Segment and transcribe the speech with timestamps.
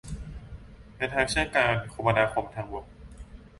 [0.95, 2.85] เป็นทางเชื่อมการคมนาคมทางบก